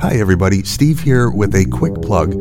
[0.00, 0.62] Hi, everybody.
[0.62, 2.32] Steve here with a quick plug.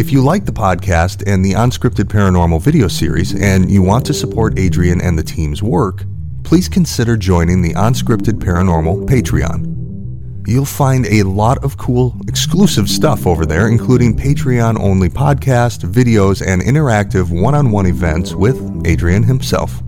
[0.00, 4.14] If you like the podcast and the Unscripted Paranormal video series and you want to
[4.14, 6.04] support Adrian and the team's work,
[6.42, 10.48] please consider joining the Unscripted Paranormal Patreon.
[10.48, 16.40] You'll find a lot of cool exclusive stuff over there, including Patreon only podcasts, videos,
[16.40, 19.82] and interactive one on one events with Adrian himself.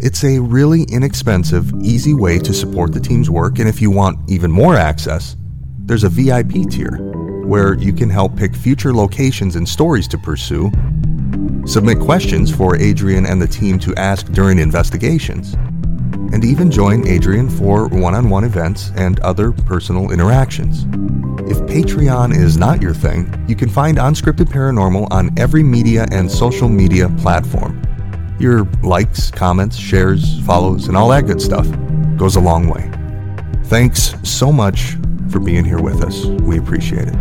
[0.00, 4.18] It's a really inexpensive, easy way to support the team's work, and if you want
[4.30, 5.34] even more access,
[5.86, 6.96] there's a VIP tier
[7.46, 10.70] where you can help pick future locations and stories to pursue,
[11.64, 15.54] submit questions for Adrian and the team to ask during investigations,
[16.32, 20.86] and even join Adrian for one on one events and other personal interactions.
[21.48, 26.28] If Patreon is not your thing, you can find Unscripted Paranormal on every media and
[26.28, 27.80] social media platform.
[28.40, 31.68] Your likes, comments, shares, follows, and all that good stuff
[32.16, 32.90] goes a long way.
[33.66, 34.96] Thanks so much
[35.30, 36.24] for being here with us.
[36.24, 37.16] We appreciate it.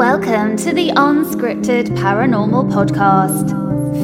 [0.00, 3.52] Welcome to the Unscripted Paranormal Podcast,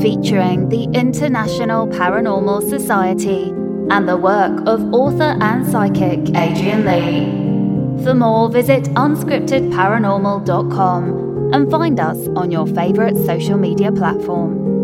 [0.02, 3.44] featuring the International Paranormal Society
[3.90, 8.04] and the work of author and psychic Adrian Lee.
[8.04, 14.75] For more, visit unscriptedparanormal.com and find us on your favorite social media platform.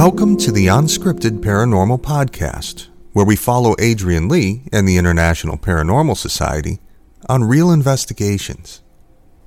[0.00, 6.16] Welcome to the Unscripted Paranormal Podcast, where we follow Adrian Lee and the International Paranormal
[6.16, 6.78] Society
[7.28, 8.80] on real investigations,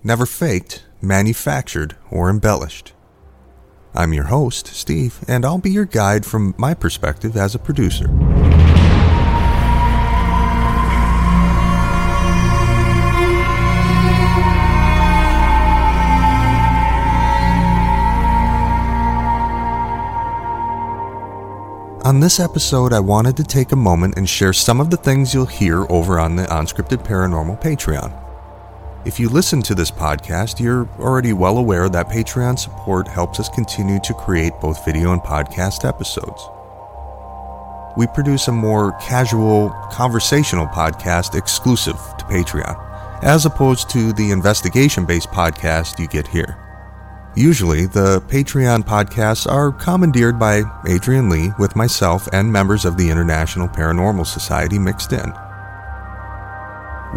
[0.04, 2.94] never faked, manufactured, or embellished.
[3.96, 8.06] I'm your host, Steve, and I'll be your guide from my perspective as a producer.
[22.14, 25.34] On this episode, I wanted to take a moment and share some of the things
[25.34, 28.14] you'll hear over on the Unscripted Paranormal Patreon.
[29.04, 33.50] If you listen to this podcast, you're already well aware that Patreon support helps us
[33.50, 36.48] continue to create both video and podcast episodes.
[37.98, 45.08] We produce a more casual, conversational podcast exclusive to Patreon, as opposed to the investigation
[45.08, 46.63] based podcast you get here.
[47.36, 53.10] Usually, the Patreon podcasts are commandeered by Adrian Lee with myself and members of the
[53.10, 55.34] International Paranormal Society mixed in.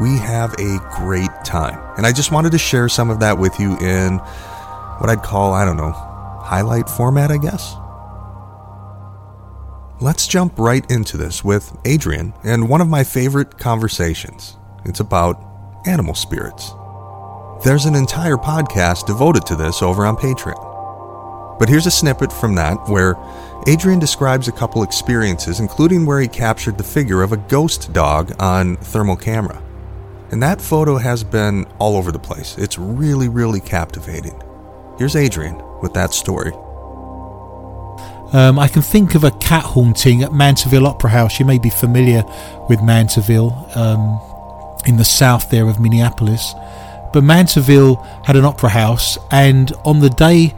[0.01, 3.61] We have a great time, and I just wanted to share some of that with
[3.61, 4.17] you in
[4.99, 7.75] what I'd call, I don't know, highlight format, I guess.
[10.01, 14.57] Let's jump right into this with Adrian and one of my favorite conversations.
[14.87, 15.43] It's about
[15.87, 16.73] animal spirits.
[17.65, 21.59] There's an entire podcast devoted to this over on Patreon.
[21.59, 23.17] But here's a snippet from that where
[23.67, 28.35] Adrian describes a couple experiences, including where he captured the figure of a ghost dog
[28.39, 29.63] on thermal camera.
[30.31, 32.57] And that photo has been all over the place.
[32.59, 34.41] It's really, really captivating.
[34.99, 36.53] Here's Adrian with that story.
[38.33, 41.41] Um, I can think of a cat haunting at Mantorville Opera House.
[41.41, 42.23] You may be familiar
[42.69, 44.21] with Mantorville um,
[44.85, 46.53] in the south there of Minneapolis.
[47.17, 50.55] But Mantorville had an opera house, and on the day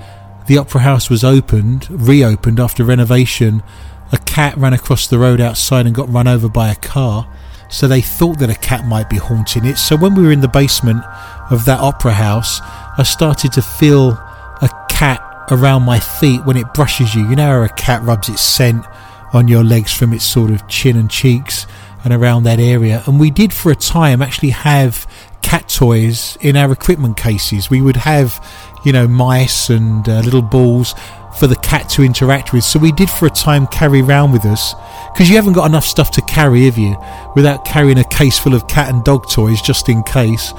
[0.49, 3.63] the opera house was opened, reopened after renovation,
[4.11, 7.33] a cat ran across the road outside and got run over by a car.
[7.69, 9.79] So they thought that a cat might be haunting it.
[9.79, 11.05] So when we were in the basement
[11.49, 12.61] of that opera house,
[12.99, 14.15] I started to feel
[14.61, 17.23] a cat around my feet when it brushes you.
[17.29, 18.85] You know how a cat rubs its scent
[19.33, 21.69] on your legs from its sort of chin and cheeks
[22.05, 23.03] and around that area.
[23.07, 25.07] And we did for a time actually have
[25.48, 27.70] cat toys in our equipment cases.
[27.70, 28.38] We would have,
[28.84, 30.94] you know, mice and uh, little balls
[31.38, 32.64] for the cat to interact with.
[32.64, 34.75] So we did for a time carry around with us
[35.14, 36.98] because you haven't got enough stuff to carry, have you?
[37.34, 40.53] Without carrying a case full of cat and dog toys just in case.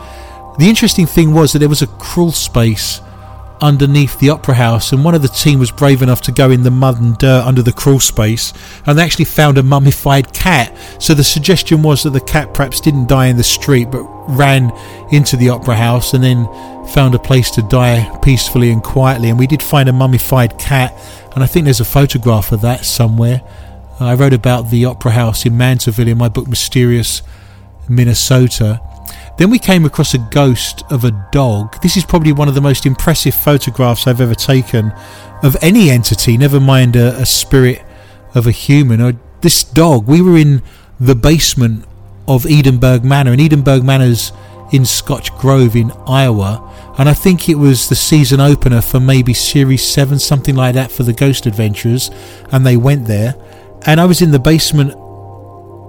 [0.58, 3.00] The interesting thing was that there was a crawl space
[3.62, 6.64] underneath the opera house and one of the team was brave enough to go in
[6.64, 8.54] the mud and dirt under the crawl space
[8.86, 12.80] and they actually found a mummified cat so the suggestion was that the cat perhaps
[12.80, 14.72] didn't die in the street but ran
[15.12, 16.46] into the opera house and then
[16.88, 20.94] found a place to die peacefully and quietly and we did find a mummified cat
[21.36, 23.42] and i think there's a photograph of that somewhere
[24.00, 27.22] i wrote about the opera house in mantorville in my book mysterious
[27.88, 28.82] minnesota
[29.40, 31.82] then we came across a ghost of a dog.
[31.82, 34.92] This is probably one of the most impressive photographs I've ever taken
[35.42, 37.82] of any entity, never mind a, a spirit
[38.36, 39.00] of a human.
[39.00, 40.62] Or this dog, we were in
[41.00, 41.86] the basement
[42.30, 44.32] of Edinburgh Manor, and Edinburgh Manor's
[44.72, 46.66] in Scotch Grove in Iowa.
[46.98, 50.92] And I think it was the season opener for maybe Series 7, something like that,
[50.92, 52.12] for the Ghost Adventurers.
[52.52, 53.36] And they went there.
[53.86, 54.94] And I was in the basement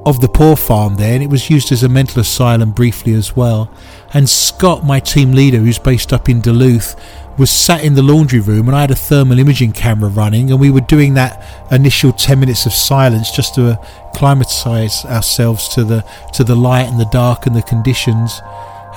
[0.06, 3.36] of the poor farm there, and it was used as a mental asylum briefly as
[3.36, 3.70] well.
[4.14, 6.96] And Scott, my team leader, who's based up in Duluth,
[7.40, 10.60] was sat in the laundry room, and I had a thermal imaging camera running, and
[10.60, 11.42] we were doing that
[11.72, 13.76] initial 10 minutes of silence just to uh,
[14.12, 16.04] acclimatise ourselves to the
[16.34, 18.40] to the light and the dark and the conditions.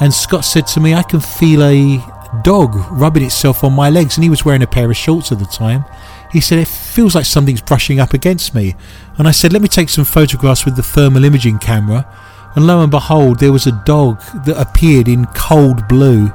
[0.01, 2.03] And Scott said to me, "I can feel a
[2.43, 5.39] dog rubbing itself on my legs," and he was wearing a pair of shorts at
[5.39, 5.85] the time.
[6.33, 8.75] He said, It feels like something's brushing up against me.
[9.19, 12.07] And I said, Let me take some photographs with the thermal imaging camera.
[12.55, 16.31] And lo and behold, there was a dog that appeared in cold blue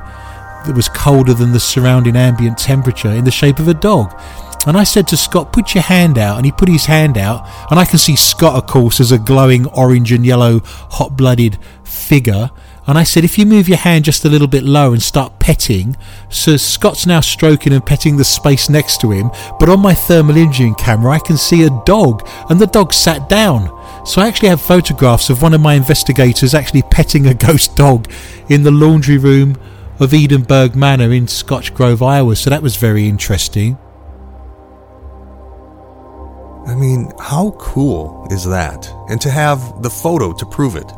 [0.67, 4.15] that was colder than the surrounding ambient temperature in the shape of a dog.
[4.67, 6.37] And I said to Scott, Put your hand out.
[6.37, 7.49] And he put his hand out.
[7.71, 11.59] And I can see Scott, of course, as a glowing orange and yellow, hot blooded
[11.85, 12.51] figure.
[12.87, 15.39] And I said, if you move your hand just a little bit lower and start
[15.39, 15.95] petting,
[16.31, 20.39] so Scott's now stroking and petting the space next to him, but on my thermal
[20.39, 23.67] imaging camera I can see a dog, and the dog sat down.
[24.07, 28.11] So I actually have photographs of one of my investigators actually petting a ghost dog
[28.49, 29.59] in the laundry room
[30.01, 32.37] of Edinburgh Manor in Scotch Grove, Iowa.
[32.37, 33.79] So that was very interesting.
[36.67, 38.93] I mean, how cool is that?
[39.09, 40.91] And to have the photo to prove it.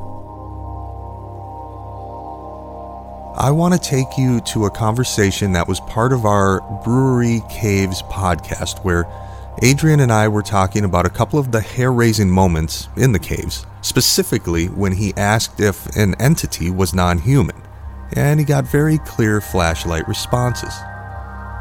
[3.37, 8.03] I want to take you to a conversation that was part of our Brewery Caves
[8.03, 9.07] podcast, where
[9.63, 13.19] Adrian and I were talking about a couple of the hair raising moments in the
[13.19, 17.57] caves, specifically when he asked if an entity was non human,
[18.15, 20.75] and he got very clear flashlight responses.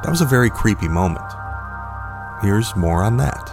[0.03, 1.25] That was a very creepy moment.
[2.41, 3.49] Here's more on that.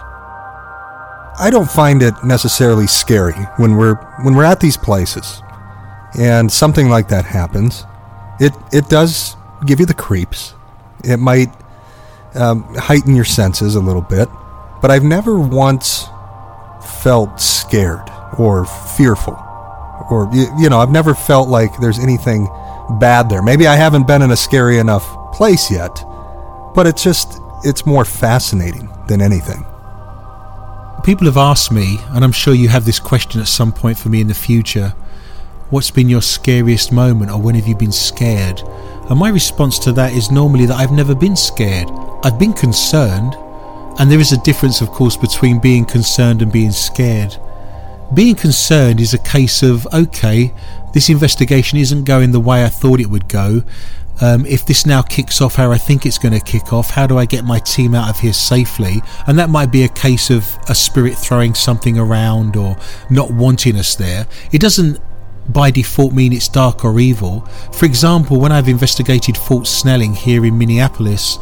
[1.39, 5.43] I don't find it necessarily scary when we're when we're at these places
[6.17, 7.85] and something like that happens
[8.39, 9.35] it it does
[9.65, 10.53] give you the creeps.
[11.03, 11.49] It might
[12.35, 14.29] um, heighten your senses a little bit,
[14.81, 16.07] but I've never once
[17.01, 19.33] felt scared or fearful,
[20.11, 22.47] or you, you know, I've never felt like there's anything
[22.99, 23.41] bad there.
[23.41, 26.03] Maybe I haven't been in a scary enough place yet,
[26.73, 29.65] but it's just it's more fascinating than anything.
[31.03, 34.09] People have asked me, and I'm sure you have this question at some point for
[34.09, 34.93] me in the future
[35.69, 38.61] What's been your scariest moment, or when have you been scared?
[39.09, 41.89] And my response to that is normally that I've never been scared.
[42.23, 43.35] I've been concerned,
[43.99, 47.35] and there is a difference, of course, between being concerned and being scared.
[48.13, 50.53] Being concerned is a case of, okay,
[50.93, 53.63] this investigation isn't going the way I thought it would go.
[54.21, 57.05] Um, if this now kicks off how I think it's going to kick off, how
[57.05, 59.01] do I get my team out of here safely?
[59.27, 62.77] And that might be a case of a spirit throwing something around or
[63.09, 64.25] not wanting us there.
[64.51, 64.99] It doesn't
[65.49, 67.41] by default mean it's dark or evil.
[67.73, 71.37] For example, when I've investigated Fort Snelling here in Minneapolis,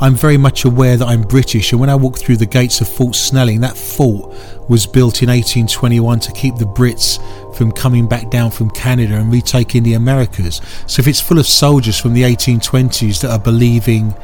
[0.00, 2.88] I'm very much aware that I'm British, and when I walk through the gates of
[2.88, 4.32] Fort Snelling, that fort
[4.68, 7.18] was built in 1821 to keep the Brits
[7.56, 10.60] from coming back down from Canada and retaking the Americas.
[10.86, 14.14] So if it's full of soldiers from the 1820s that are believing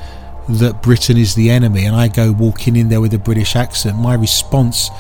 [0.49, 3.99] that Britain is the enemy, and I go walking in there with a British accent,
[3.99, 4.91] my response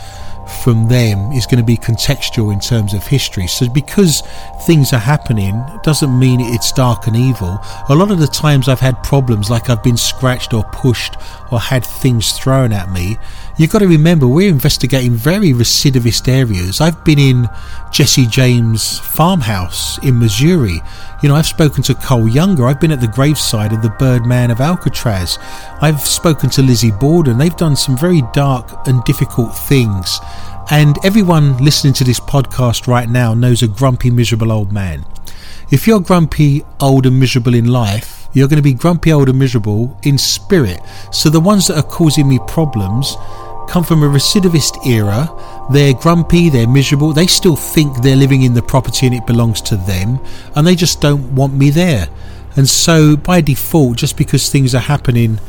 [0.46, 3.46] from them is going to be contextual in terms of history.
[3.46, 4.22] So because
[4.66, 7.58] things are happening doesn't mean it's dark and evil.
[7.88, 11.16] A lot of the times I've had problems like I've been scratched or pushed
[11.50, 13.16] or had things thrown at me.
[13.56, 16.80] You've got to remember we're investigating very recidivist areas.
[16.80, 17.48] I've been in
[17.92, 20.80] Jesse James farmhouse in Missouri.
[21.24, 22.66] You know, I've spoken to Cole Younger.
[22.66, 25.38] I've been at the graveside of the Birdman of Alcatraz.
[25.80, 27.38] I've spoken to Lizzie Borden.
[27.38, 30.20] They've done some very dark and difficult things.
[30.70, 35.06] And everyone listening to this podcast right now knows a grumpy, miserable old man.
[35.70, 39.38] If you're grumpy, old, and miserable in life, you're going to be grumpy, old, and
[39.38, 40.80] miserable in spirit.
[41.10, 43.16] So the ones that are causing me problems
[43.68, 45.28] come from a recidivist era.
[45.72, 49.60] They're grumpy, they're miserable, they still think they're living in the property and it belongs
[49.62, 50.20] to them,
[50.54, 52.08] and they just don't want me there.
[52.56, 55.40] And so, by default, just because things are happening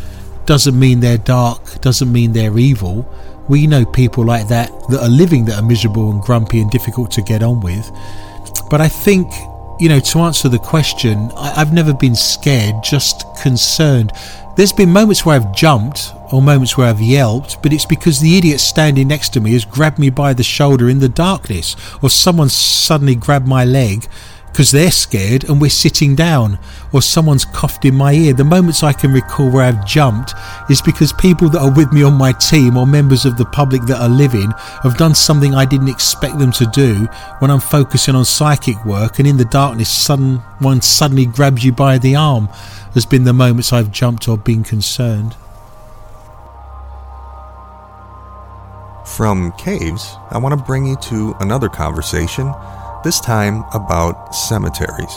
[0.45, 3.11] doesn't mean they're dark, doesn't mean they're evil.
[3.47, 7.11] We know people like that that are living that are miserable and grumpy and difficult
[7.11, 7.91] to get on with.
[8.69, 9.31] But I think,
[9.79, 14.11] you know, to answer the question, I, have never been scared, just concerned.
[14.55, 18.37] There's been moments where I've jumped or moments where I've yelped, but it's because the
[18.37, 22.09] idiot standing next to me has grabbed me by the shoulder in the darkness, or
[22.09, 24.05] someone's suddenly grabbed my leg
[24.51, 26.59] because they're scared and we're sitting down
[26.91, 28.33] or someone's coughed in my ear.
[28.33, 30.33] The moments I can recall where I've jumped
[30.69, 33.81] is because people that are with me on my team or members of the public
[33.83, 34.51] that are living
[34.83, 37.05] have done something I didn't expect them to do
[37.39, 41.71] when I'm focusing on psychic work and in the darkness sudden one suddenly grabs you
[41.71, 42.47] by the arm
[42.93, 45.35] has been the moments I've jumped or been concerned.
[49.05, 52.51] From caves, I want to bring you to another conversation
[53.03, 55.13] this time about cemeteries.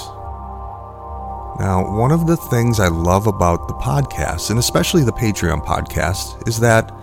[1.59, 6.47] Now, one of the things I love about the podcast, and especially the Patreon podcast,
[6.47, 6.95] is that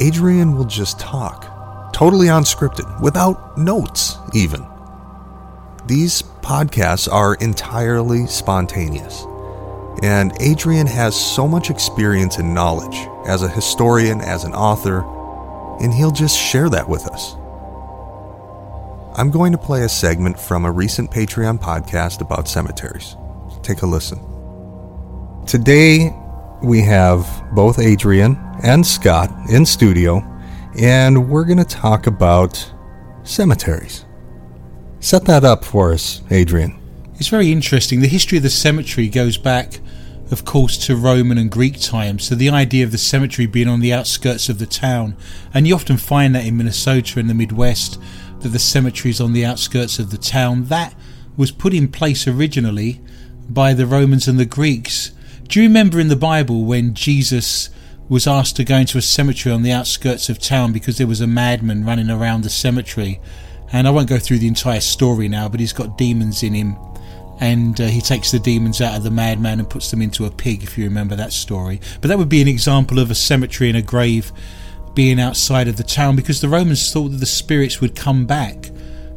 [0.00, 4.66] Adrian will just talk, totally unscripted, without notes, even.
[5.86, 9.24] These podcasts are entirely spontaneous,
[10.02, 15.04] and Adrian has so much experience and knowledge as a historian, as an author,
[15.80, 17.34] and he'll just share that with us.
[19.18, 23.16] I'm going to play a segment from a recent Patreon podcast about cemeteries.
[23.62, 24.20] Take a listen.
[25.46, 26.14] Today,
[26.62, 30.22] we have both Adrian and Scott in studio,
[30.78, 32.72] and we're going to talk about
[33.22, 34.04] cemeteries.
[35.00, 36.78] Set that up for us, Adrian.
[37.14, 38.00] It's very interesting.
[38.00, 39.80] The history of the cemetery goes back,
[40.30, 42.24] of course, to Roman and Greek times.
[42.24, 45.16] So the idea of the cemetery being on the outskirts of the town,
[45.54, 48.00] and you often find that in Minnesota and the Midwest
[48.40, 50.94] that the cemeteries on the outskirts of the town that
[51.36, 53.00] was put in place originally
[53.48, 55.12] by the Romans and the Greeks.
[55.48, 57.70] Do you remember in the Bible when Jesus
[58.08, 61.20] was asked to go into a cemetery on the outskirts of town because there was
[61.20, 63.20] a madman running around the cemetery?
[63.72, 66.76] And I won't go through the entire story now, but he's got demons in him.
[67.38, 70.30] And uh, he takes the demons out of the madman and puts them into a
[70.30, 71.80] pig, if you remember that story.
[72.00, 74.32] But that would be an example of a cemetery and a grave
[74.94, 78.70] being outside of the town because the Romans thought that the spirits would come back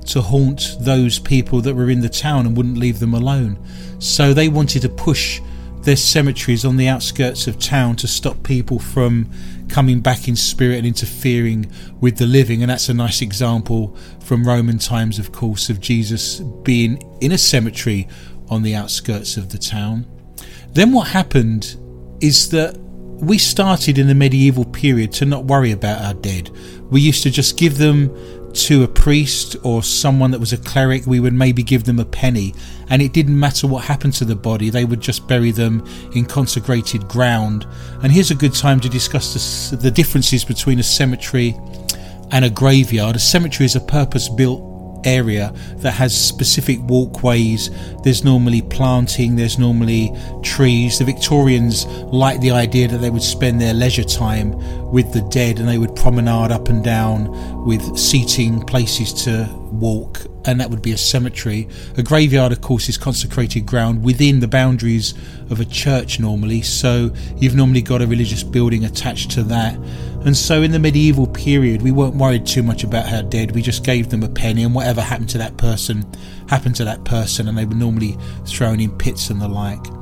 [0.08, 3.58] to haunt those people that were in the town and wouldn't leave them alone.
[4.00, 5.40] So they wanted to push
[5.82, 9.30] their cemeteries on the outskirts of town to stop people from
[9.70, 11.72] coming back in spirit and interfering
[12.02, 12.62] with the living.
[12.62, 17.38] And that's a nice example from Roman times, of course, of Jesus being in a
[17.38, 18.08] cemetery
[18.50, 20.06] on the outskirts of the town.
[20.74, 21.76] Then what happened
[22.22, 26.50] is that we started in the medieval period to not worry about our dead.
[26.90, 28.10] We used to just give them
[28.54, 31.06] to a priest or someone that was a cleric.
[31.06, 32.54] We would maybe give them a penny,
[32.90, 36.26] and it didn't matter what happened to the body, they would just bury them in
[36.26, 37.66] consecrated ground.
[38.04, 41.56] And here's a good time to discuss the differences between a cemetery
[42.32, 43.16] and a graveyard.
[43.16, 44.69] A cemetery is a purpose built
[45.04, 47.70] area that has specific walkways.
[48.04, 50.12] There's normally planting, there's normally
[50.44, 51.00] trees.
[51.00, 54.54] The Victorians liked the idea that they would spend their leisure time
[54.92, 60.26] with the dead and they would promenade up and down with seating places to walk,
[60.46, 61.68] and that would be a cemetery.
[61.98, 65.14] A graveyard, of course, is consecrated ground within the boundaries
[65.50, 69.78] of a church normally, so you've normally got a religious building attached to that.
[70.26, 73.52] And so in the medieval period, we weren't worried too much about our dead.
[73.52, 76.06] We just gave them a penny, and whatever happened to that person
[76.48, 79.99] happened to that person, and they were normally thrown in pits and the like.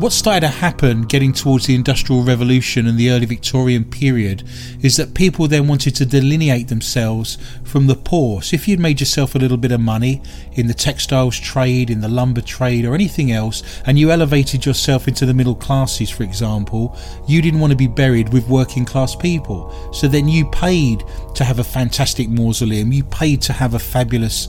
[0.00, 4.44] What started to happen getting towards the Industrial Revolution and the early Victorian period
[4.80, 8.40] is that people then wanted to delineate themselves from the poor.
[8.40, 12.00] So if you'd made yourself a little bit of money in the textiles trade, in
[12.00, 16.22] the lumber trade, or anything else, and you elevated yourself into the middle classes, for
[16.22, 16.96] example,
[17.28, 19.70] you didn't want to be buried with working class people.
[19.92, 21.04] So then you paid
[21.34, 24.48] to have a fantastic mausoleum, you paid to have a fabulous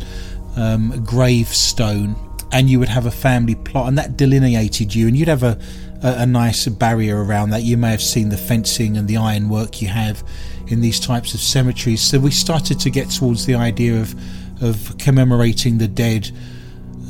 [0.56, 2.16] um, gravestone
[2.52, 5.58] and you would have a family plot, and that delineated you, and you'd have a,
[6.04, 7.64] a, a nice barrier around that.
[7.64, 10.24] You may have seen the fencing and the ironwork you have
[10.68, 12.02] in these types of cemeteries.
[12.02, 14.16] So we started to get towards the idea of
[14.62, 16.28] of commemorating the dead.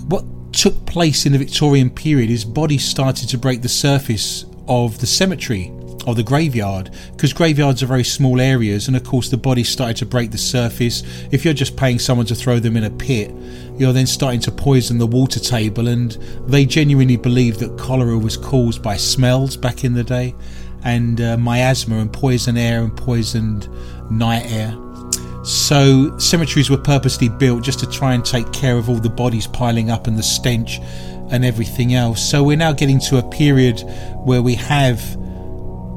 [0.07, 4.99] What took place in the Victorian period is bodies started to break the surface of
[4.99, 5.71] the cemetery
[6.07, 9.97] or the graveyard because graveyards are very small areas and of course the bodies started
[9.97, 11.03] to break the surface.
[11.31, 13.31] If you're just paying someone to throw them in a pit
[13.77, 16.11] you're then starting to poison the water table and
[16.47, 20.35] they genuinely believed that cholera was caused by smells back in the day
[20.83, 23.67] and uh, miasma and poison air and poisoned
[24.11, 24.77] night air.
[25.43, 29.47] So cemeteries were purposely built just to try and take care of all the bodies
[29.47, 30.79] piling up and the stench
[31.31, 32.21] and everything else.
[32.21, 33.81] So we're now getting to a period
[34.23, 34.99] where we have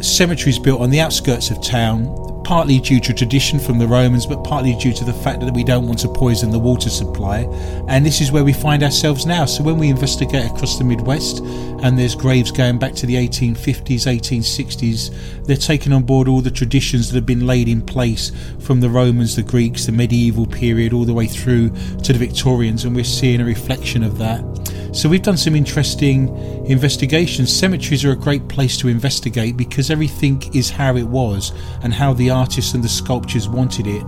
[0.04, 2.06] cemeteries built on the outskirts of town,
[2.44, 5.64] partly due to tradition from the Romans, but partly due to the fact that we
[5.64, 7.40] don't want to poison the water supply.
[7.88, 9.46] And this is where we find ourselves now.
[9.46, 11.40] So when we investigate across the Midwest,
[11.84, 16.50] and there's graves going back to the 1850s, 1860s, they're taking on board all the
[16.50, 20.92] traditions that have been laid in place from the Romans, the Greeks, the medieval period,
[20.92, 21.70] all the way through
[22.02, 24.42] to the Victorians, and we're seeing a reflection of that.
[24.94, 26.28] So we've done some interesting
[26.66, 27.54] investigations.
[27.54, 32.12] Cemeteries are a great place to investigate because everything is how it was and how
[32.12, 34.05] the artists and the sculptures wanted it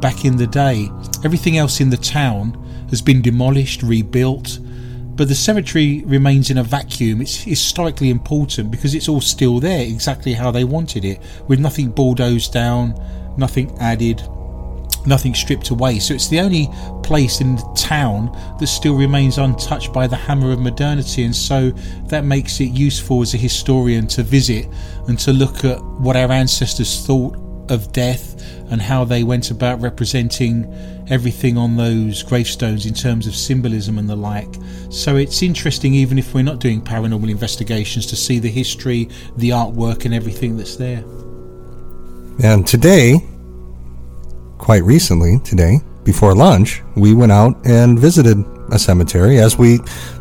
[0.00, 0.90] back in the day.
[1.24, 2.54] Everything else in the town
[2.90, 4.58] has been demolished, rebuilt,
[5.14, 7.20] but the cemetery remains in a vacuum.
[7.20, 11.90] It's historically important because it's all still there exactly how they wanted it, with nothing
[11.90, 12.94] bulldozed down,
[13.36, 14.22] nothing added,
[15.06, 15.98] nothing stripped away.
[15.98, 16.68] So it's the only
[17.02, 18.30] place in the town
[18.60, 21.70] that still remains untouched by the hammer of modernity, and so
[22.06, 24.68] that makes it useful as a historian to visit
[25.08, 27.36] and to look at what our ancestors thought
[27.70, 30.72] of death and how they went about representing
[31.08, 34.54] everything on those gravestones in terms of symbolism and the like.
[34.90, 39.50] So it's interesting, even if we're not doing paranormal investigations, to see the history, the
[39.50, 41.02] artwork, and everything that's there.
[42.42, 43.24] And today,
[44.58, 48.38] quite recently, today, before lunch, we went out and visited
[48.70, 49.78] a cemetery, as we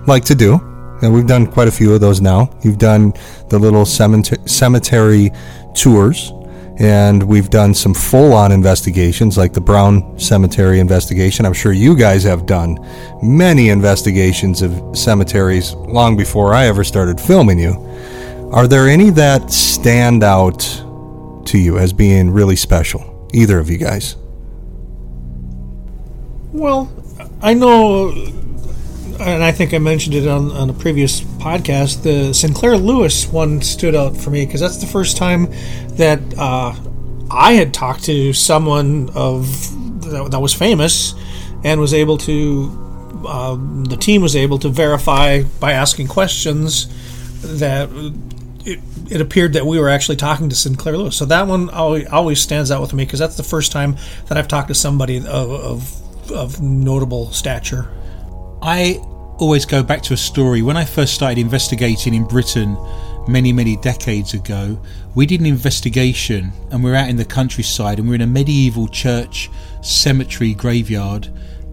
[0.08, 0.60] like to do.
[1.02, 2.50] And we've done quite a few of those now.
[2.64, 3.14] You've done
[3.50, 5.30] the little cemetery
[5.76, 6.32] tours,
[6.80, 11.46] and we've done some full on investigations, like the Brown Cemetery investigation.
[11.46, 12.78] I'm sure you guys have done
[13.24, 17.74] many investigations of cemeteries long before I ever started filming you.
[18.52, 20.60] Are there any that stand out
[21.48, 23.28] to you as being really special?
[23.34, 24.16] Either of you guys?
[26.54, 26.92] Well,
[27.42, 28.12] I know,
[29.20, 32.04] and I think I mentioned it on, on a previous podcast.
[32.04, 35.52] The Sinclair Lewis one stood out for me because that's the first time
[35.98, 36.76] that uh,
[37.30, 39.48] I had talked to someone of
[40.10, 41.14] that, that was famous
[41.64, 42.84] and was able to.
[43.28, 43.56] Uh,
[43.90, 46.88] the team was able to verify by asking questions
[47.60, 47.90] that
[48.64, 51.16] it, it, appeared that we were actually talking to Sinclair Lewis.
[51.16, 53.98] So that one always, stands out with me because that's the first time
[54.28, 57.90] that I've talked to somebody of, of of notable stature.
[58.68, 59.00] I
[59.38, 60.62] always go back to a story.
[60.62, 62.78] When I first started investigating in Britain
[63.26, 64.78] many, many decades ago,
[65.16, 68.22] we did an investigation and we are out in the countryside and we we're in
[68.24, 69.50] a medieval church
[69.82, 71.30] cemetery graveyard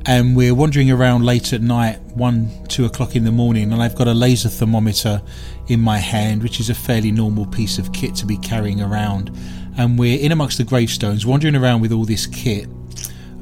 [0.06, 3.96] and we're wandering around late at night, one, two o'clock in the morning, and I've
[3.96, 5.20] got a laser thermometer
[5.66, 9.36] in my hand, which is a fairly normal piece of kit to be carrying around.
[9.76, 12.68] And we're in amongst the gravestones, wandering around with all this kit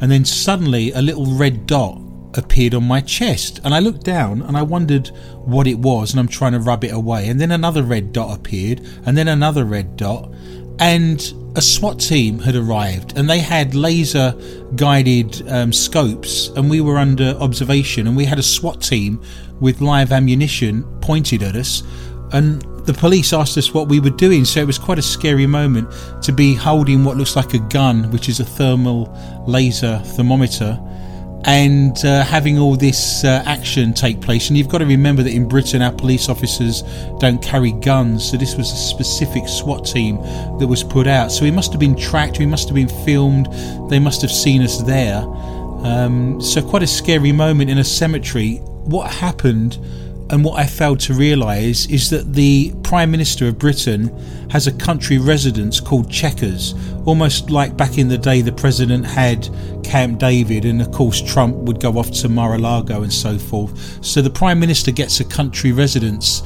[0.01, 2.01] and then suddenly a little red dot
[2.35, 3.61] appeared on my chest.
[3.65, 5.09] And I looked down and I wondered
[5.45, 7.29] what it was and I'm trying to rub it away.
[7.29, 10.33] And then another red dot appeared and then another red dot
[10.79, 14.35] and a SWAT team had arrived and they had laser
[14.75, 19.23] guided um, scopes and we were under observation and we had a SWAT team
[19.61, 21.83] with live ammunition pointed at us
[22.33, 25.47] and the police asked us what we were doing, so it was quite a scary
[25.47, 25.89] moment
[26.23, 29.15] to be holding what looks like a gun, which is a thermal
[29.47, 30.81] laser thermometer,
[31.45, 34.49] and uh, having all this uh, action take place.
[34.49, 36.83] And you've got to remember that in Britain, our police officers
[37.19, 40.17] don't carry guns, so this was a specific SWAT team
[40.59, 41.33] that was put out.
[41.33, 43.49] So we must have been tracked, we must have been filmed,
[43.91, 45.23] they must have seen us there.
[45.83, 48.59] Um, so, quite a scary moment in a cemetery.
[48.85, 49.79] What happened?
[50.33, 54.09] And what I failed to realise is that the Prime Minister of Britain
[54.49, 59.51] has a country residence called Chequers, almost like back in the day the President had
[59.85, 63.37] Camp David, and of course Trump would go off to Mar a Lago and so
[63.37, 64.03] forth.
[64.03, 66.43] So the Prime Minister gets a country residence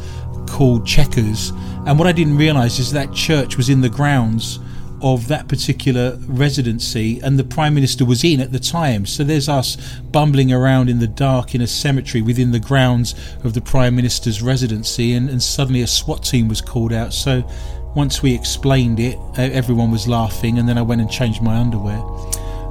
[0.48, 1.50] called Chequers.
[1.86, 4.58] And what I didn't realise is that church was in the grounds
[5.02, 9.06] of that particular residency, and the Prime Minister was in at the time.
[9.06, 9.76] So there's us
[10.10, 14.42] bumbling around in the dark in a cemetery within the grounds of the Prime Minister's
[14.42, 17.12] residency, and, and suddenly a SWAT team was called out.
[17.12, 17.48] So
[17.94, 22.02] once we explained it, everyone was laughing, and then I went and changed my underwear.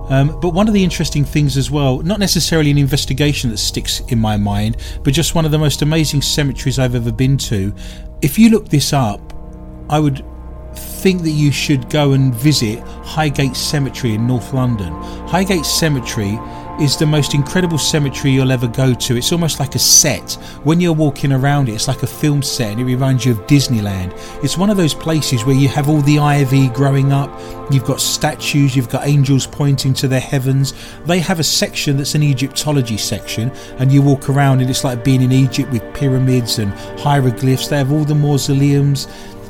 [0.10, 4.02] Um, but one of the interesting things as well, not necessarily an investigation that sticks
[4.02, 7.74] in my mind, but just one of the most amazing cemeteries I've ever been to.
[8.22, 9.34] If you look this up,
[9.90, 10.24] I would
[11.06, 14.92] think that you should go and visit Highgate Cemetery in North London.
[15.28, 16.40] Highgate Cemetery
[16.82, 19.16] is the most incredible cemetery you'll ever go to.
[19.16, 20.32] It's almost like a set.
[20.64, 23.38] When you're walking around it, it's like a film set and it reminds you of
[23.46, 24.14] Disneyland.
[24.44, 27.30] It's one of those places where you have all the ivy growing up,
[27.72, 30.74] you've got statues, you've got angels pointing to their heavens.
[31.06, 35.04] They have a section that's an Egyptology section, and you walk around and it's like
[35.04, 37.68] being in Egypt with pyramids and hieroglyphs.
[37.68, 39.08] They have all the mausoleums,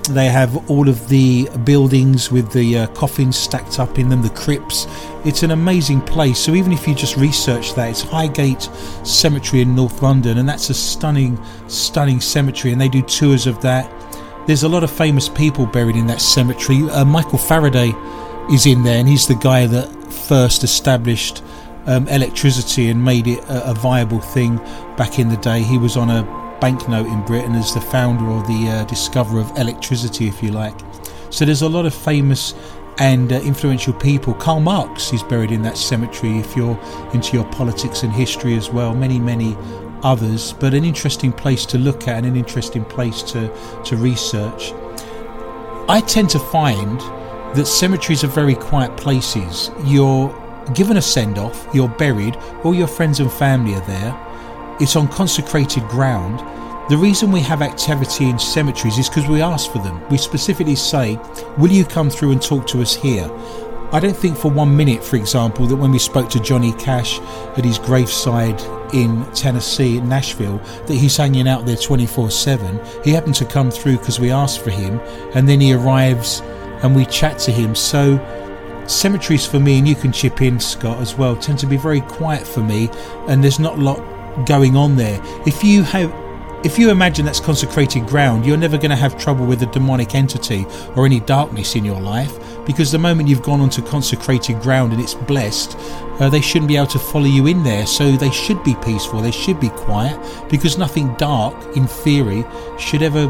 [0.07, 4.29] They have all of the buildings with the uh, coffins stacked up in them, the
[4.29, 4.87] crypts.
[5.23, 6.39] It's an amazing place.
[6.39, 8.69] So even if you just research that, it's Highgate
[9.03, 12.71] Cemetery in North London, and that's a stunning, stunning cemetery.
[12.71, 13.91] And they do tours of that.
[14.47, 16.83] There's a lot of famous people buried in that cemetery.
[16.89, 17.91] Uh, Michael Faraday
[18.51, 21.43] is in there, and he's the guy that first established
[21.87, 24.57] um, electricity and made it a, a viable thing
[24.97, 25.61] back in the day.
[25.61, 29.57] He was on a banknote in Britain as the founder or the uh, discoverer of
[29.57, 30.75] electricity, if you like.
[31.29, 32.53] So there's a lot of famous
[32.97, 34.33] and uh, influential people.
[34.33, 36.79] Karl Marx is buried in that cemetery if you're
[37.13, 38.95] into your politics and history as well.
[38.95, 39.57] Many, many
[40.03, 44.71] others, but an interesting place to look at and an interesting place to, to research.
[45.87, 46.99] I tend to find
[47.55, 49.71] that cemeteries are very quiet places.
[49.83, 50.33] You're
[50.73, 54.34] given a send off, you're buried, all your friends and family are there
[54.79, 56.39] it's on consecrated ground.
[56.89, 60.07] The reason we have activity in cemeteries is because we ask for them.
[60.09, 61.19] We specifically say,
[61.57, 63.29] Will you come through and talk to us here?
[63.91, 67.19] I don't think for one minute, for example, that when we spoke to Johnny Cash
[67.57, 68.61] at his graveside
[68.93, 72.79] in Tennessee, Nashville, that he's hanging out there 24 7.
[73.03, 74.99] He happened to come through because we asked for him,
[75.33, 76.41] and then he arrives
[76.83, 77.73] and we chat to him.
[77.73, 78.17] So,
[78.87, 82.01] cemeteries for me, and you can chip in, Scott, as well, tend to be very
[82.01, 82.89] quiet for me,
[83.27, 83.99] and there's not a lot
[84.45, 85.21] going on there.
[85.45, 86.13] If you have
[86.65, 90.15] if you imagine that's consecrated ground, you're never going to have trouble with a demonic
[90.15, 94.91] entity or any darkness in your life because the moment you've gone onto consecrated ground
[94.91, 95.77] and it's blessed,
[96.19, 97.85] uh, they shouldn't be able to follow you in there.
[97.85, 100.19] So they should be peaceful, they should be quiet
[100.49, 102.43] because nothing dark, in theory,
[102.79, 103.27] should ever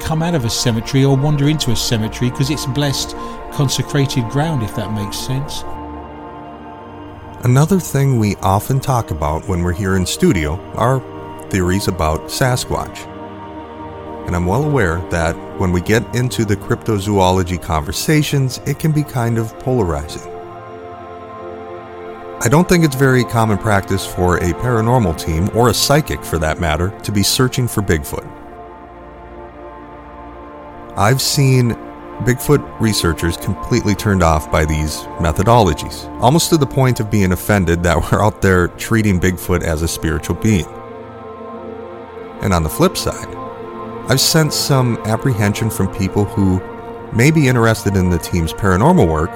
[0.00, 3.14] come out of a cemetery or wander into a cemetery because it's blessed,
[3.52, 5.62] consecrated ground, if that makes sense.
[7.44, 10.98] Another thing we often talk about when we're here in studio are
[11.50, 13.06] theories about Sasquatch.
[14.26, 19.04] And I'm well aware that when we get into the cryptozoology conversations, it can be
[19.04, 20.28] kind of polarizing.
[22.40, 26.38] I don't think it's very common practice for a paranormal team, or a psychic for
[26.38, 28.26] that matter, to be searching for Bigfoot.
[30.96, 31.76] I've seen
[32.24, 37.84] Bigfoot researchers completely turned off by these methodologies, almost to the point of being offended
[37.84, 40.66] that we're out there treating Bigfoot as a spiritual being.
[42.42, 43.28] And on the flip side,
[44.10, 46.60] I've sensed some apprehension from people who
[47.12, 49.30] may be interested in the team's paranormal work,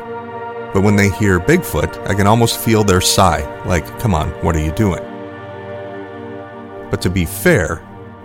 [0.75, 4.57] but when they hear Bigfoot, I can almost feel their sigh, like, come on, what
[4.57, 5.03] are you doing?
[6.90, 7.77] But to be fair,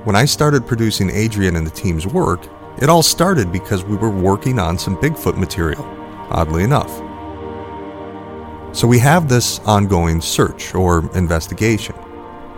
[0.04, 2.48] when I started producing Adrian and the team's work,
[2.79, 5.83] it all started because we were working on some Bigfoot material,
[6.29, 6.91] oddly enough.
[8.75, 11.95] So we have this ongoing search or investigation.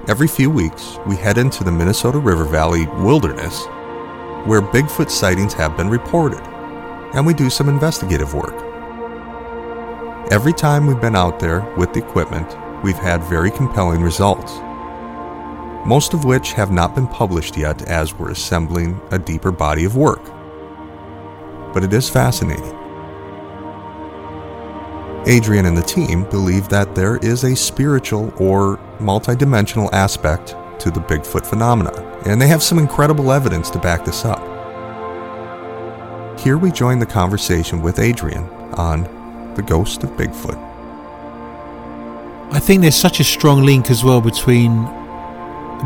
[0.08, 3.66] Every few weeks, we head into the Minnesota River Valley wilderness
[4.46, 6.42] where Bigfoot sightings have been reported,
[7.14, 8.56] and we do some investigative work.
[10.32, 14.60] Every time we've been out there with the equipment, we've had very compelling results
[15.86, 19.96] most of which have not been published yet as we're assembling a deeper body of
[19.96, 20.24] work.
[21.74, 22.76] But it is fascinating.
[25.26, 31.02] Adrian and the team believe that there is a spiritual or multidimensional aspect to the
[31.02, 34.40] Bigfoot phenomenon, and they have some incredible evidence to back this up.
[36.40, 39.04] Here we join the conversation with Adrian on
[39.56, 40.58] the ghost of Bigfoot.
[42.52, 44.86] I think there's such a strong link as well between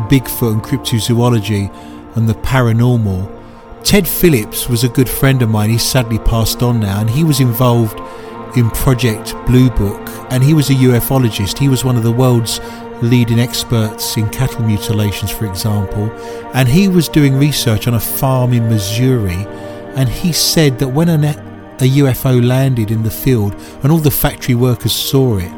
[0.08, 1.72] Bigfoot and cryptozoology
[2.16, 3.30] and the paranormal.
[3.82, 5.70] Ted Phillips was a good friend of mine.
[5.70, 8.00] He's sadly passed on now, and he was involved
[8.56, 11.58] in Project Blue Book, and he was a ufologist.
[11.58, 12.60] He was one of the world's
[13.02, 16.10] leading experts in cattle mutilations, for example,
[16.54, 19.46] and he was doing research on a farm in Missouri,
[19.96, 21.18] and he said that when a
[21.80, 25.52] UFO landed in the field and all the factory workers saw it,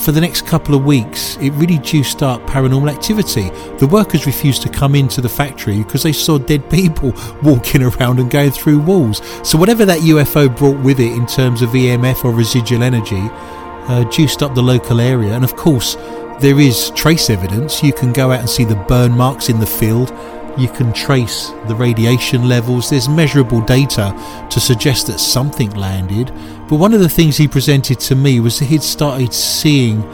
[0.00, 3.50] for the next couple of weeks, it really juiced up paranormal activity.
[3.78, 8.18] The workers refused to come into the factory because they saw dead people walking around
[8.18, 9.20] and going through walls.
[9.46, 14.04] So, whatever that UFO brought with it in terms of EMF or residual energy, uh,
[14.10, 15.32] juiced up the local area.
[15.34, 15.96] And of course,
[16.40, 17.82] there is trace evidence.
[17.82, 20.10] You can go out and see the burn marks in the field.
[20.58, 22.90] You can trace the radiation levels.
[22.90, 24.14] There's measurable data
[24.50, 26.32] to suggest that something landed.
[26.70, 30.04] But one of the things he presented to me was that he'd started seeing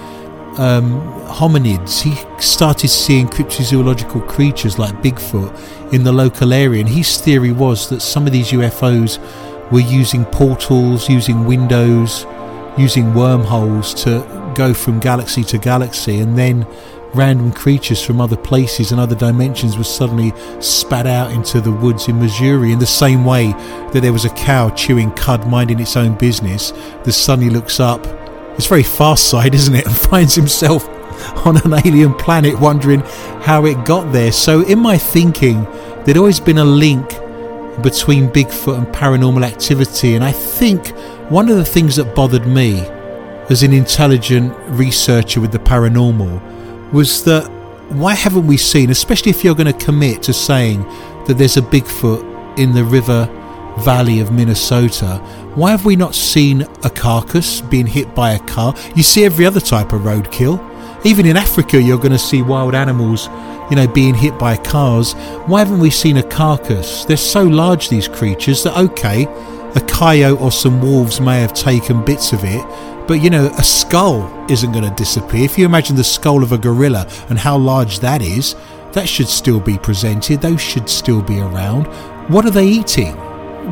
[0.57, 2.01] um, hominids.
[2.01, 7.91] He started seeing cryptozoological creatures like Bigfoot in the local area, and his theory was
[7.91, 9.19] that some of these UFOs
[9.71, 12.25] were using portals, using windows,
[12.79, 16.67] using wormholes to go from galaxy to galaxy, and then
[17.17, 22.09] random creatures from other places and other dimensions were suddenly spat out into the woods
[22.09, 23.53] in Missouri in the same way
[23.93, 26.73] that there was a cow chewing cud minding its own business
[27.05, 28.07] that suddenly looks up.
[28.57, 29.87] It's very far sight, isn't it?
[29.87, 30.87] And finds himself
[31.47, 33.01] on an alien planet wondering
[33.43, 34.33] how it got there.
[34.33, 35.65] So, in my thinking,
[36.05, 37.09] there'd always been a link
[37.83, 40.89] between Bigfoot and paranormal activity, and I think
[41.31, 42.81] one of the things that bothered me
[43.49, 46.56] as an intelligent researcher with the paranormal
[46.93, 47.51] was that
[47.91, 50.83] why haven't we seen, especially if you're going to commit to saying
[51.27, 53.27] that there's a Bigfoot in the river
[53.79, 55.19] valley of Minnesota,
[55.55, 58.75] why have we not seen a carcass being hit by a car?
[58.95, 60.75] You see every other type of roadkill.
[61.05, 63.29] Even in Africa, you're going to see wild animals,
[63.71, 65.13] you know, being hit by cars.
[65.47, 67.05] Why haven't we seen a carcass?
[67.05, 69.25] They're so large, these creatures, that okay,
[69.77, 72.65] a coyote or some wolves may have taken bits of it,
[73.07, 75.45] but you know, a skull isn't going to disappear.
[75.45, 78.55] If you imagine the skull of a gorilla and how large that is,
[78.93, 80.41] that should still be presented.
[80.41, 81.87] Those should still be around.
[82.31, 83.15] What are they eating?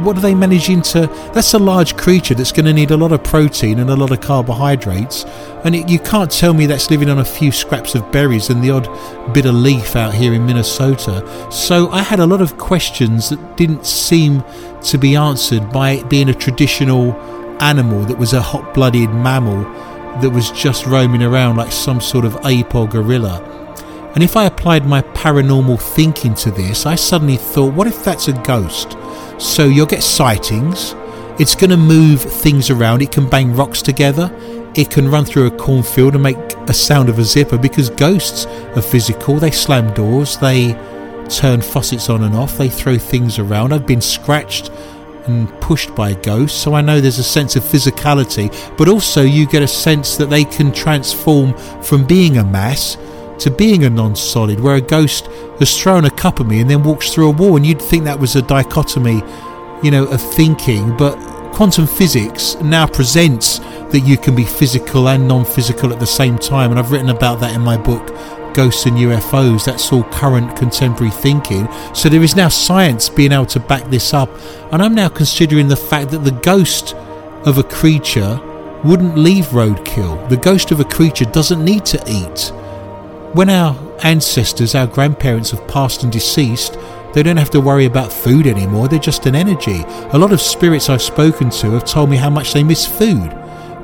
[0.02, 1.06] What are they managing to?
[1.32, 4.10] That's a large creature that's going to need a lot of protein and a lot
[4.10, 5.24] of carbohydrates.
[5.64, 8.62] And it, you can't tell me that's living on a few scraps of berries and
[8.62, 11.24] the odd bit of leaf out here in Minnesota.
[11.50, 14.42] So I had a lot of questions that didn't seem
[14.82, 17.12] to be answered by it being a traditional
[17.60, 19.62] animal that was a hot blooded mammal
[20.20, 23.42] that was just roaming around like some sort of ape or gorilla.
[24.14, 28.28] And if I applied my paranormal thinking to this, I suddenly thought, what if that's
[28.28, 28.96] a ghost?
[29.38, 30.94] So you'll get sightings,
[31.40, 34.30] it's going to move things around, it can bang rocks together,
[34.76, 36.36] it can run through a cornfield and make
[36.68, 37.58] a sound of a zipper.
[37.58, 40.74] Because ghosts are physical, they slam doors, they
[41.28, 43.72] turn faucets on and off, they throw things around.
[43.72, 44.70] I've been scratched
[45.26, 49.46] and pushed by ghosts, so I know there's a sense of physicality, but also you
[49.46, 52.96] get a sense that they can transform from being a mass
[53.38, 55.26] to being a non solid, where a ghost
[55.58, 58.04] has thrown a cup at me and then walks through a wall, and you'd think
[58.04, 59.22] that was a dichotomy,
[59.82, 61.16] you know, of thinking, but
[61.52, 63.60] quantum physics now presents
[63.90, 67.10] that you can be physical and non physical at the same time, and I've written
[67.10, 68.08] about that in my book
[68.54, 69.64] ghosts and UFOs.
[69.64, 71.68] That's all current contemporary thinking.
[71.94, 74.30] So there is now science being able to back this up.
[74.72, 76.94] And I'm now considering the fact that the ghost
[77.44, 78.40] of a creature
[78.84, 80.28] wouldn't leave roadkill.
[80.28, 82.52] The ghost of a creature doesn't need to eat.
[83.34, 86.78] When our ancestors, our grandparents have passed and deceased,
[87.14, 89.84] they don't have to worry about food anymore, they're just an energy.
[90.12, 93.32] A lot of spirits I've spoken to have told me how much they miss food.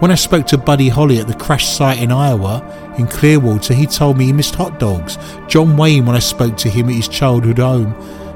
[0.00, 3.86] When I spoke to Buddy Holly at the crash site in Iowa, in Clearwater, he
[3.86, 5.18] told me he missed hot dogs.
[5.48, 7.94] John Wayne, when I spoke to him at his childhood home,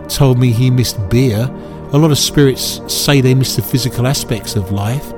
[0.08, 1.48] told me he missed beer.
[1.92, 5.12] A lot of spirits say they miss the physical aspects of life.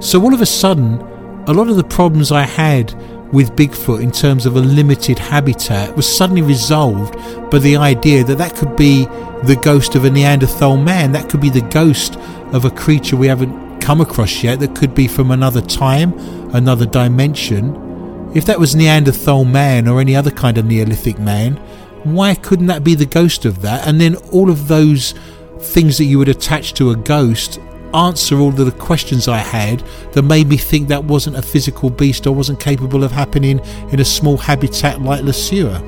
[0.00, 1.00] So all of a sudden,
[1.46, 2.92] a lot of the problems I had
[3.32, 7.14] with Bigfoot in terms of a limited habitat was suddenly resolved
[7.50, 9.04] by the idea that that could be
[9.44, 12.16] the ghost of a Neanderthal man, that could be the ghost
[12.52, 16.12] of a creature we haven't come across yet that could be from another time,
[16.54, 17.85] another dimension.
[18.36, 21.56] If that was Neanderthal man or any other kind of Neolithic man,
[22.04, 23.88] why couldn't that be the ghost of that?
[23.88, 25.14] And then all of those
[25.58, 27.58] things that you would attach to a ghost
[27.94, 29.80] answer all of the questions I had
[30.12, 33.58] that made me think that wasn't a physical beast or wasn't capable of happening
[33.90, 35.80] in a small habitat like Sueur.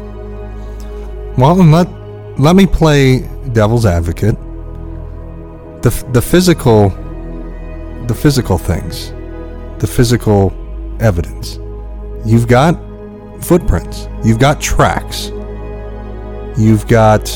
[1.37, 1.87] Well, let
[2.41, 4.37] let me play devil's advocate.
[5.83, 6.89] The the physical
[8.07, 9.11] the physical things,
[9.81, 10.51] the physical
[10.99, 11.59] evidence.
[12.25, 12.79] You've got
[13.43, 15.31] footprints, you've got tracks,
[16.59, 17.27] you've got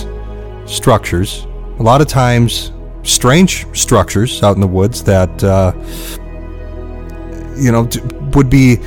[0.67, 1.47] structures.
[1.79, 5.73] A lot of times, strange structures out in the woods that, uh,
[7.57, 7.89] you know,
[8.35, 8.79] would be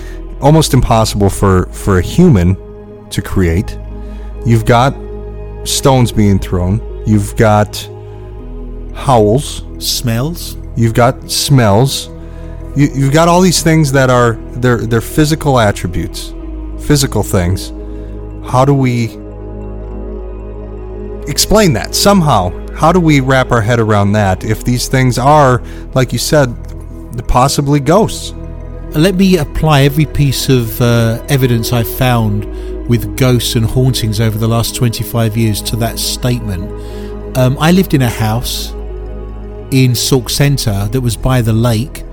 [0.42, 2.56] almost impossible for, for a human
[3.10, 3.78] to create.
[4.46, 4.96] You've got
[5.64, 6.82] stones being thrown.
[7.06, 7.78] You've got
[8.94, 9.64] howls.
[9.80, 10.58] Smells.
[10.76, 12.10] You've got smells.
[12.76, 16.34] You, you've got all these things that are they're they're physical attributes,
[16.86, 17.70] physical things.
[18.50, 19.06] How do we
[21.28, 22.52] explain that somehow?
[22.76, 26.54] How do we wrap our head around that if these things are, like you said,
[27.28, 28.34] possibly ghosts?
[28.96, 32.46] Let me apply every piece of uh, evidence I've found
[32.88, 36.70] with ghosts and hauntings over the last 25 years to that statement.
[37.38, 38.72] Um, I lived in a house
[39.72, 42.05] in Sauk Centre that was by the lake,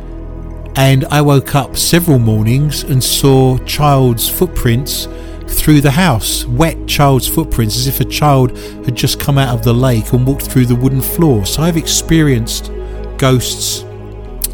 [0.76, 5.06] and I woke up several mornings and saw child's footprints
[5.46, 8.56] through the house, wet child's footprints, as if a child
[8.86, 11.44] had just come out of the lake and walked through the wooden floor.
[11.44, 12.70] So I've experienced
[13.18, 13.84] ghosts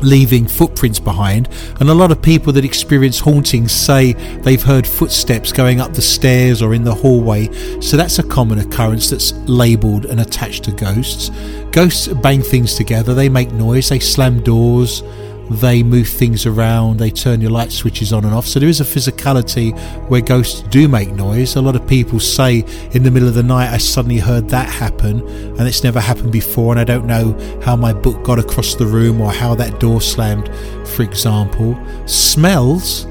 [0.02, 1.48] leaving footprints behind.
[1.80, 6.02] And a lot of people that experience hauntings say they've heard footsteps going up the
[6.02, 7.80] stairs or in the hallway.
[7.80, 11.30] So that's a common occurrence that's labelled and attached to ghosts.
[11.70, 15.02] Ghosts bang things together, they make noise, they slam doors
[15.50, 18.46] they move things around, they turn your light switches on and off.
[18.46, 19.76] So there is a physicality
[20.08, 21.56] where ghosts do make noise.
[21.56, 24.68] A lot of people say in the middle of the night, I suddenly heard that
[24.68, 25.26] happen,
[25.58, 28.86] and it's never happened before, and I don't know how my book got across the
[28.86, 30.48] room or how that door slammed,
[30.86, 31.78] for example.
[32.06, 33.06] Smells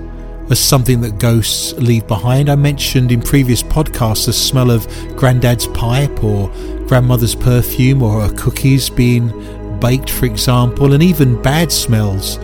[0.49, 2.49] as something that ghosts leave behind.
[2.49, 6.49] I mentioned in previous podcasts the smell of granddad's pipe or
[6.87, 9.29] grandmother's perfume or a cookies being
[9.79, 12.39] baked, for example, and even bad smells.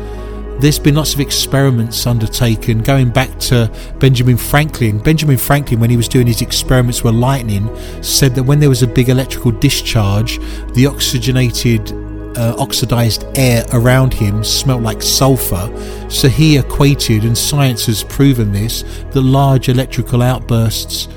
[0.60, 5.00] There's been lots of experiments undertaken going back to Benjamin Franklin.
[5.00, 7.69] Benjamin Franklin, when he was doing his experiments with lightning,
[8.02, 10.39] said that when there was a big electrical discharge,
[10.74, 11.91] the oxygenated
[12.38, 15.69] uh, oxidized air around him smelt like sulfur.
[16.10, 21.08] So he equated, and science has proven this, that large electrical outbursts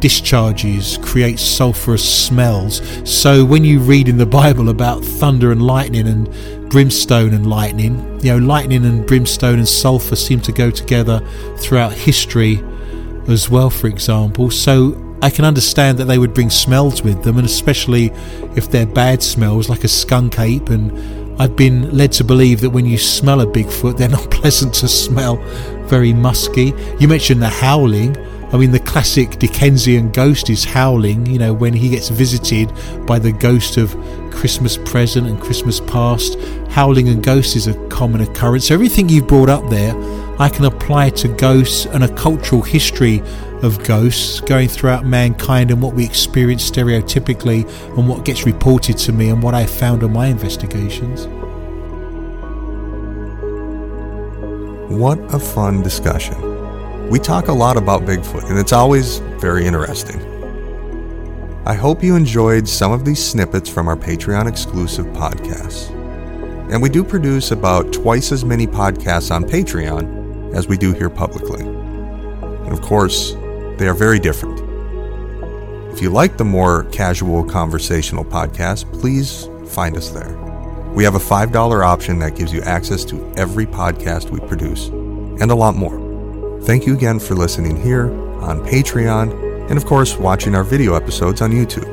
[0.00, 2.82] discharges create sulphurous smells.
[3.08, 6.28] So when you read in the Bible about thunder and lightning and
[6.70, 11.20] brimstone and lightning, you know, lightning and brimstone and sulphur seem to go together
[11.58, 12.62] throughout history
[13.28, 14.50] as well, for example.
[14.50, 18.12] So I can understand that they would bring smells with them, and especially
[18.56, 20.70] if they're bad smells like a skunk ape.
[20.70, 24.74] And I've been led to believe that when you smell a Bigfoot, they're not pleasant
[24.74, 25.36] to smell,
[25.86, 26.72] very musky.
[27.00, 28.16] You mentioned the howling.
[28.50, 32.72] I mean, the classic Dickensian ghost is howling, you know, when he gets visited
[33.06, 33.94] by the ghost of
[34.30, 36.38] Christmas present and Christmas past.
[36.70, 38.68] Howling and ghosts is a common occurrence.
[38.68, 39.92] So, everything you've brought up there,
[40.40, 43.22] I can apply to ghosts and a cultural history
[43.62, 49.12] of ghosts going throughout mankind and what we experience stereotypically and what gets reported to
[49.12, 51.26] me and what I found on my investigations.
[54.90, 56.47] What a fun discussion.
[57.10, 60.20] We talk a lot about Bigfoot, and it's always very interesting.
[61.64, 65.88] I hope you enjoyed some of these snippets from our Patreon exclusive podcasts.
[66.70, 71.08] And we do produce about twice as many podcasts on Patreon as we do here
[71.08, 71.64] publicly.
[71.64, 73.32] And of course,
[73.78, 74.60] they are very different.
[75.94, 80.36] If you like the more casual conversational podcast, please find us there.
[80.94, 85.50] We have a $5 option that gives you access to every podcast we produce and
[85.50, 86.07] a lot more.
[86.62, 88.10] Thank you again for listening here
[88.42, 91.86] on Patreon and, of course, watching our video episodes on YouTube.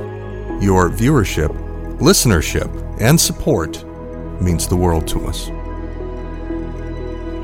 [0.61, 1.49] Your viewership,
[1.99, 3.85] listenership, and support
[4.41, 5.47] means the world to us.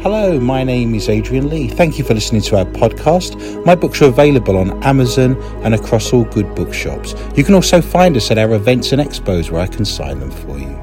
[0.04, 1.68] Hello, my name is Adrian Lee.
[1.68, 3.64] Thank you for listening to our podcast.
[3.66, 7.14] My books are available on Amazon and across all good bookshops.
[7.36, 10.32] You can also find us at our events and expos where I can sign them
[10.32, 10.81] for you.